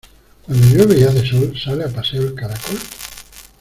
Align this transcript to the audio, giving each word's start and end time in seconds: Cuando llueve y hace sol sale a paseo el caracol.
Cuando 0.47 0.65
llueve 0.65 0.99
y 0.99 1.03
hace 1.03 1.23
sol 1.27 1.53
sale 1.63 1.83
a 1.83 1.87
paseo 1.89 2.23
el 2.23 2.33
caracol. 2.33 2.79